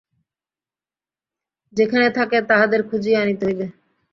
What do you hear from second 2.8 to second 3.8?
খুঁজিয়া আনিতে হইবে।